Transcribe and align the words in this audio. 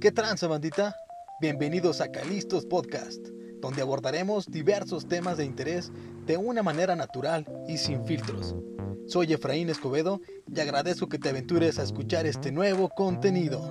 ¿Qué 0.00 0.12
tranza, 0.12 0.46
bandita? 0.46 0.94
Bienvenidos 1.40 2.00
a 2.00 2.12
Calistos 2.12 2.64
Podcast, 2.64 3.18
donde 3.60 3.82
abordaremos 3.82 4.46
diversos 4.46 5.08
temas 5.08 5.38
de 5.38 5.44
interés 5.44 5.90
de 6.24 6.36
una 6.36 6.62
manera 6.62 6.94
natural 6.94 7.44
y 7.66 7.78
sin 7.78 8.04
filtros. 8.04 8.54
Soy 9.08 9.32
Efraín 9.32 9.70
Escobedo 9.70 10.20
y 10.54 10.60
agradezco 10.60 11.08
que 11.08 11.18
te 11.18 11.30
aventures 11.30 11.80
a 11.80 11.82
escuchar 11.82 12.26
este 12.26 12.52
nuevo 12.52 12.90
contenido. 12.90 13.68